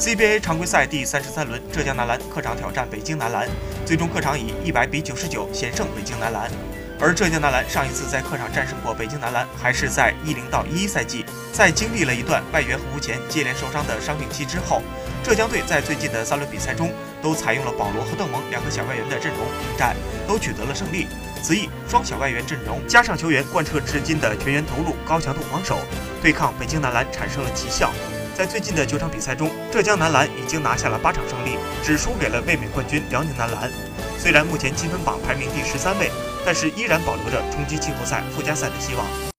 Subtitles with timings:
[0.00, 3.46] CBA 常规赛第三十三轮，浙江男篮客场挑战北京男篮，
[3.84, 6.50] 最终客场以一百比九十九险胜北京男篮。
[6.98, 11.26] 而浙江男篮上一次在客场战胜过北京男篮，还是在一零到一一赛季。
[11.52, 14.80] 在经历了一段外援和胡前接连受伤的伤病期之后，
[15.22, 16.90] 浙江队在最近的三轮比赛中
[17.20, 19.40] 都采用了保罗和邓蒙两个小外援的阵容
[19.70, 19.94] 应战，
[20.26, 21.08] 都取得了胜利。
[21.42, 25.78] 此役双小外援阵容加上球员贯彻至今的全员投入、高强度防守，
[26.22, 27.92] 对抗北京男篮产生了奇效。
[28.40, 33.70] 在最近的九场比赛中，浙江男篮已经拿下了八场胜利，只输给了卫冕冠军辽宁男篮。
[34.16, 36.10] 虽然目前积分榜排名第十三位，
[36.42, 39.30] 但是依然保留着冲击季后赛附加赛的希望。